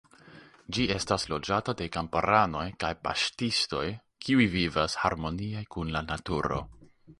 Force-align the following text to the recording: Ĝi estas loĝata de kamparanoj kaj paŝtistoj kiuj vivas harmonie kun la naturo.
Ĝi 0.77 0.85
estas 0.93 1.25
loĝata 1.33 1.75
de 1.81 1.87
kamparanoj 1.97 2.63
kaj 2.85 2.91
paŝtistoj 3.09 3.85
kiuj 4.25 4.49
vivas 4.57 4.99
harmonie 5.05 5.65
kun 5.77 5.97
la 5.99 6.05
naturo. 6.11 6.63